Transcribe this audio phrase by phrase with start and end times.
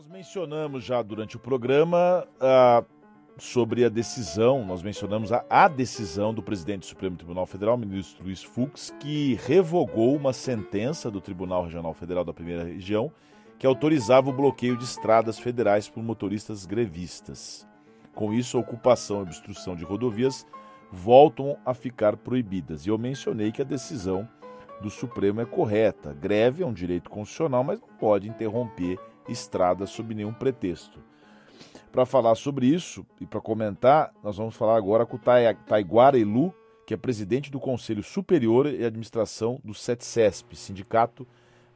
[0.00, 2.86] Nós mencionamos já durante o programa uh,
[3.36, 8.24] sobre a decisão, nós mencionamos a, a, decisão do presidente do Supremo Tribunal Federal, ministro
[8.24, 13.12] Luiz Fux, que revogou uma sentença do Tribunal Regional Federal da Primeira Região
[13.58, 17.68] que autorizava o bloqueio de estradas federais por motoristas grevistas.
[18.14, 20.46] Com isso, a ocupação e obstrução de rodovias
[20.90, 22.86] voltam a ficar proibidas.
[22.86, 24.26] E eu mencionei que a decisão
[24.80, 26.14] do Supremo é correta.
[26.14, 28.98] Greve é um direito constitucional, mas não pode interromper
[29.28, 30.98] estradas sob nenhum pretexto.
[31.92, 35.20] Para falar sobre isso e para comentar, nós vamos falar agora com o
[35.66, 36.54] Taiguara Elu,
[36.86, 41.26] que é presidente do Conselho Superior e Administração do SETCESP, Sindicato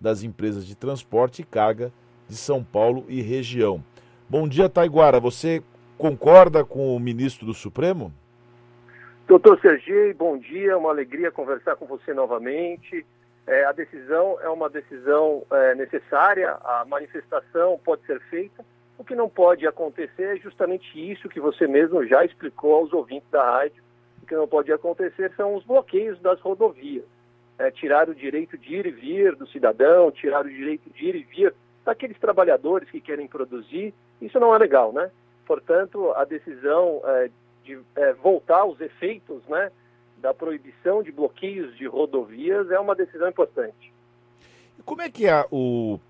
[0.01, 1.93] das Empresas de Transporte e Carga
[2.29, 3.83] de São Paulo e região.
[4.29, 5.21] Bom dia, Taiguara.
[5.21, 5.63] Você
[5.99, 8.13] concorda com o ministro do Supremo?
[9.27, 10.77] Doutor Sergi, bom dia.
[10.77, 13.05] Uma alegria conversar com você novamente.
[13.47, 18.65] É, a decisão é uma decisão é, necessária, a manifestação pode ser feita.
[18.97, 23.29] O que não pode acontecer é justamente isso que você mesmo já explicou aos ouvintes
[23.31, 23.83] da rádio.
[24.23, 27.05] O que não pode acontecer são os bloqueios das rodovias.
[27.59, 31.15] É, tirar o direito de ir e vir do cidadão, tirar o direito de ir
[31.15, 31.55] e vir
[31.85, 33.93] daqueles trabalhadores que querem produzir.
[34.23, 35.11] Isso não é legal, né?
[35.47, 37.31] Portanto, a decisão é,
[37.63, 39.71] de é, voltar aos efeitos, né?
[40.25, 43.93] Da proibição de bloqueios de rodovias é uma decisão importante.
[44.83, 46.01] Como é que é o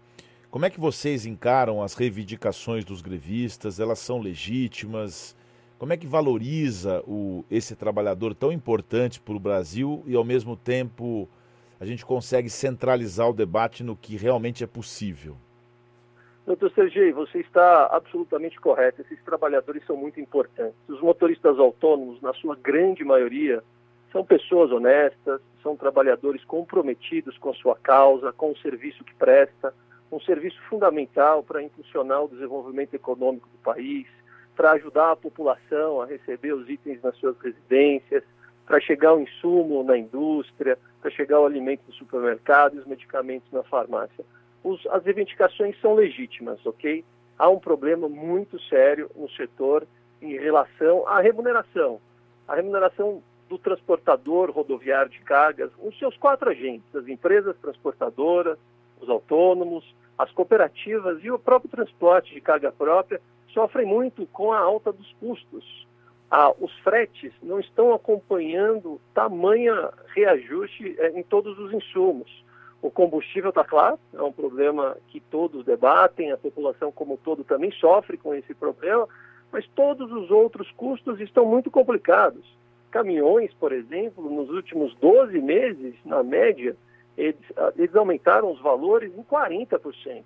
[0.53, 3.81] como é que vocês encaram as reivindicações dos grevistas?
[3.81, 5.37] Elas são legítimas?
[5.81, 10.57] Como é que valoriza o, esse trabalhador tão importante para o Brasil e, ao mesmo
[10.57, 11.29] tempo,
[11.81, 15.37] a gente consegue centralizar o debate no que realmente é possível?
[16.47, 19.03] Doutor Sergei, você está absolutamente correto.
[19.03, 20.79] Esses trabalhadores são muito importantes.
[20.89, 23.61] Os motoristas autônomos, na sua grande maioria,
[24.15, 29.75] são pessoas honestas, são trabalhadores comprometidos com a sua causa, com o serviço que presta,
[30.13, 34.07] um serviço fundamental para impulsionar o desenvolvimento econômico do país,
[34.55, 38.23] para ajudar a população a receber os itens nas suas residências,
[38.65, 43.51] para chegar o insumo na indústria, para chegar o alimento no supermercado e os medicamentos
[43.51, 44.25] na farmácia.
[44.63, 47.05] Os, as reivindicações são legítimas, ok?
[47.37, 49.85] Há um problema muito sério no setor
[50.23, 52.01] em relação à remuneração.
[52.47, 58.59] A remuneração do transportador rodoviário de cargas, os seus quatro agentes, as empresas transportadoras,
[59.01, 59.85] os autônomos,
[60.19, 63.21] as cooperativas e o próprio transporte de carga própria
[63.53, 65.87] sofrem muito com a alta dos custos.
[66.31, 72.45] Ah, os fretes não estão acompanhando tamanha reajuste eh, em todos os insumos.
[72.83, 77.71] O combustível está claro, é um problema que todos debatem, a população como todo também
[77.73, 79.09] sofre com esse problema,
[79.53, 82.45] mas todos os outros custos estão muito complicados
[82.95, 86.77] caminhões, por exemplo, nos últimos 12 meses, na média,
[87.19, 90.23] eles, ah, eles aumentaram os valores em 40%.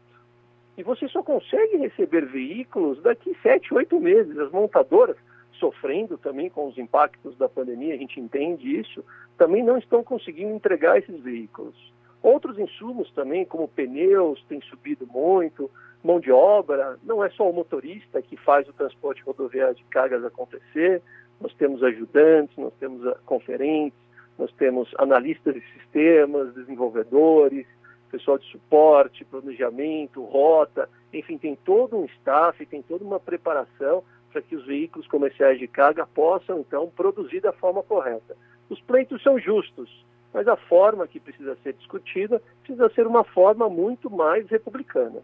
[0.77, 4.39] E você só consegue receber veículos daqui 7, 8 meses.
[4.39, 5.17] As montadoras,
[5.53, 9.03] sofrendo também com os impactos da pandemia, a gente entende isso,
[9.39, 11.75] também não estão conseguindo entregar esses veículos.
[12.23, 15.71] Outros insumos também, como pneus, têm subido muito,
[16.03, 20.25] mão de obra, não é só o motorista que faz o transporte rodoviário de cargas
[20.25, 21.03] acontecer,
[21.41, 23.99] nós temos ajudantes, nós temos ah, conferentes,
[24.39, 27.67] nós temos analistas de sistemas, desenvolvedores,
[28.11, 34.43] pessoal de suporte, planejamento, rota, enfim, tem todo um staff, tem toda uma preparação para
[34.43, 38.37] que os veículos comerciais de carga possam, então, produzir da forma correta.
[38.69, 43.69] Os pleitos são justos, mas a forma que precisa ser discutida precisa ser uma forma
[43.69, 45.23] muito mais republicana.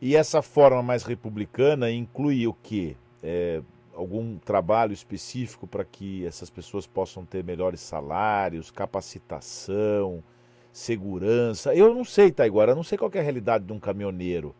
[0.00, 2.96] E essa forma mais republicana inclui o quê?
[3.22, 3.62] É,
[3.94, 10.22] algum trabalho específico para que essas pessoas possam ter melhores salários, capacitação,
[10.70, 11.74] segurança?
[11.74, 14.54] Eu não sei, Taiguara, eu não sei qual é a realidade de um caminhoneiro.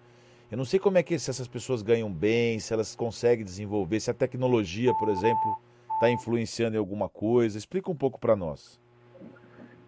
[0.50, 4.00] Eu não sei como é que se essas pessoas ganham bem, se elas conseguem desenvolver,
[4.00, 5.58] se a tecnologia, por exemplo,
[5.94, 7.58] está influenciando em alguma coisa.
[7.58, 8.80] Explica um pouco para nós.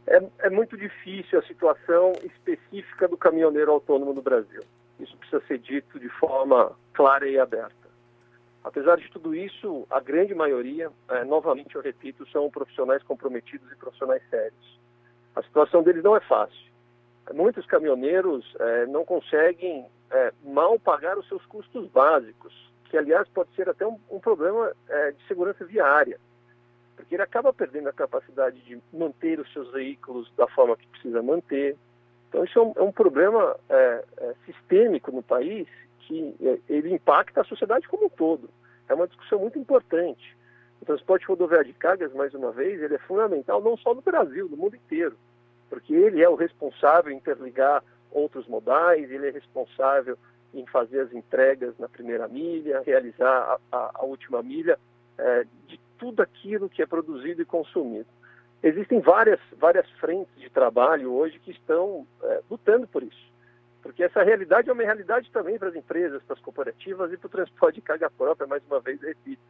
[0.07, 4.63] É, é muito difícil a situação específica do caminhoneiro autônomo no Brasil.
[4.99, 7.89] Isso precisa ser dito de forma clara e aberta.
[8.65, 13.77] Apesar de tudo isso, a grande maioria, é, novamente eu repito, são profissionais comprometidos e
[13.77, 14.79] profissionais sérios.
[15.35, 16.69] A situação deles não é fácil.
[17.33, 22.53] Muitos caminhoneiros é, não conseguem é, mal pagar os seus custos básicos,
[22.85, 26.19] que aliás pode ser até um, um problema é, de segurança viária,
[26.97, 31.23] porque ele acaba perdendo a capacidade de manter os seus veículos da forma que precisa
[31.23, 31.77] manter.
[32.29, 34.05] Então isso é um, é um problema é,
[34.45, 35.67] sistêmico no país
[36.01, 38.49] que é, ele impacta a sociedade como um todo.
[38.89, 40.37] É uma discussão muito importante.
[40.81, 44.49] O transporte rodoviário de cargas, mais uma vez, ele é fundamental não só no Brasil,
[44.49, 45.17] no mundo inteiro,
[45.69, 50.17] porque ele é o responsável em interligar outros modais, ele é responsável
[50.55, 54.79] em fazer as entregas na primeira milha, realizar a, a, a última milha,
[55.19, 58.07] é, de tudo aquilo que é produzido e consumido.
[58.63, 63.29] Existem várias, várias frentes de trabalho hoje que estão é, lutando por isso.
[63.83, 67.27] Porque essa realidade é uma realidade também para as empresas, para as cooperativas e para
[67.27, 69.41] o transporte de carga própria, mais uma vez, repito.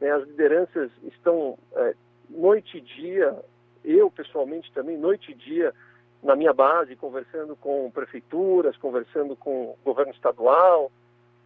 [0.00, 1.94] Né, as lideranças estão é,
[2.28, 3.36] noite e dia,
[3.84, 5.72] eu pessoalmente também, noite e dia,
[6.22, 10.90] na minha base, conversando com prefeituras, conversando com governo estadual,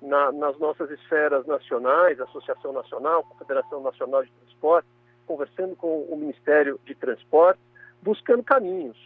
[0.01, 4.89] na, nas nossas esferas nacionais, Associação Nacional, Confederação Nacional de Transporte,
[5.33, 7.59] conversando com o Ministério de Transporte,
[8.03, 8.99] buscando caminhos.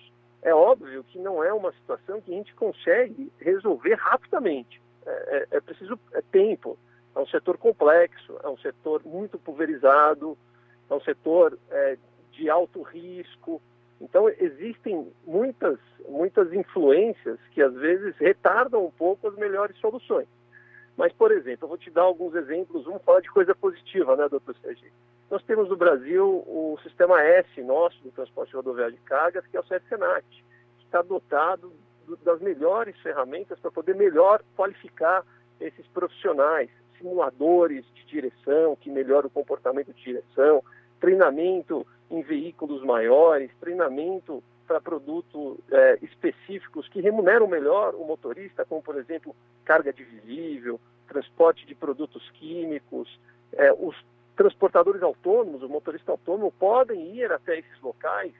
[0.42, 4.82] É óbvio que não é uma situação que a gente consegue resolver rapidamente.
[5.06, 6.76] É, é, é preciso é tempo.
[7.14, 10.36] É um setor complexo, é um setor muito pulverizado,
[10.90, 11.96] é um setor é,
[12.32, 13.62] de alto risco.
[14.00, 15.78] Então, existem muitas,
[16.08, 20.26] muitas influências que às vezes retardam um pouco as melhores soluções.
[20.96, 24.28] Mas, por exemplo, eu vou te dar alguns exemplos, vamos falar de coisa positiva, né,
[24.28, 24.90] doutor Sergi?
[25.30, 29.60] Nós temos no Brasil o sistema S nosso do transporte rodoviário de cargas, que é
[29.60, 30.24] o CERSENAT,
[30.78, 31.72] que está dotado
[32.22, 35.24] das melhores ferramentas para poder melhor qualificar
[35.60, 40.62] esses profissionais, simuladores de direção, que melhoram o comportamento de direção,
[41.00, 48.82] treinamento em veículos maiores, treinamento para produtos é, específicos que remuneram melhor o motorista, como,
[48.82, 49.34] por exemplo,
[49.64, 53.18] carga divisível, transporte de produtos químicos.
[53.52, 53.96] É, os
[54.36, 58.32] transportadores autônomos, o motorista autônomo, podem ir até esses locais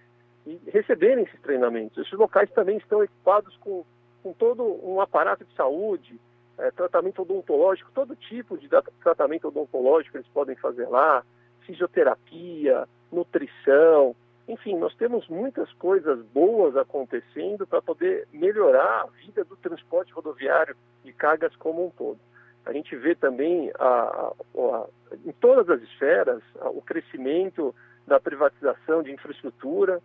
[0.47, 1.99] e receberem esses treinamentos.
[1.99, 3.85] Esses locais também estão equipados com,
[4.23, 6.21] com todo um aparato de saúde,
[6.59, 8.69] é, tratamento odontológico, todo tipo de
[9.03, 11.25] tratamento odontológico eles podem fazer lá,
[11.67, 14.15] fisioterapia, nutrição,
[14.49, 20.77] enfim, nós temos muitas coisas boas acontecendo para poder melhorar a vida do transporte rodoviário
[21.05, 22.19] de cargas como um todo.
[22.65, 24.87] A gente vê também a, a, a,
[25.25, 26.43] em todas as esferas
[26.75, 27.75] o crescimento
[28.07, 30.01] da privatização de infraestrutura.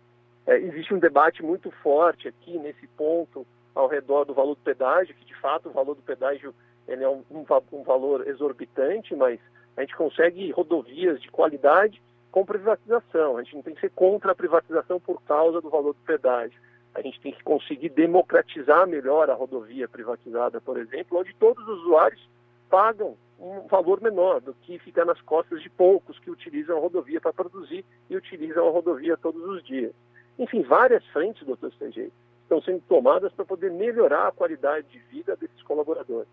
[0.46, 5.14] É, existe um debate muito forte aqui nesse ponto ao redor do valor do pedágio,
[5.14, 6.54] que de fato o valor do pedágio
[6.86, 9.38] ele é um, um, um valor exorbitante, mas
[9.76, 13.36] a gente consegue rodovias de qualidade com privatização.
[13.36, 16.58] A gente não tem que ser contra a privatização por causa do valor do pedágio.
[16.94, 21.80] A gente tem que conseguir democratizar melhor a rodovia privatizada, por exemplo, onde todos os
[21.82, 22.28] usuários
[22.68, 27.20] pagam um valor menor do que fica nas costas de poucos que utilizam a rodovia
[27.20, 29.92] para produzir e utilizam a rodovia todos os dias.
[30.38, 32.10] Enfim, várias frentes, doutor CG,
[32.42, 36.28] estão sendo tomadas para poder melhorar a qualidade de vida desses colaboradores.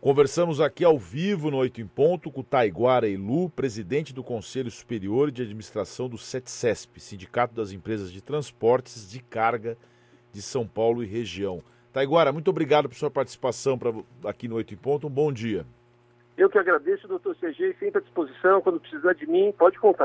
[0.00, 5.30] Conversamos aqui ao vivo no Oito em Ponto com Taiguara Ilu, presidente do Conselho Superior
[5.30, 9.76] de Administração do SETCESP, Sindicato das Empresas de Transportes de Carga
[10.30, 11.62] de São Paulo e região.
[11.94, 13.92] Taiguara, muito obrigado por sua participação pra,
[14.24, 15.06] aqui no Oito em Ponto.
[15.06, 15.64] Um bom dia.
[16.36, 18.60] Eu que agradeço, doutor CG, sempre à disposição.
[18.60, 20.02] Quando precisar de mim, pode contar.